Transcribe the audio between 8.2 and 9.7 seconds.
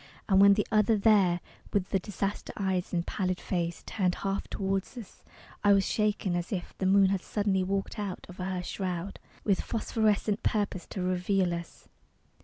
of her shroud With